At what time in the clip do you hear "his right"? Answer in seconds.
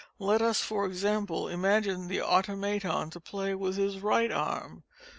3.77-4.31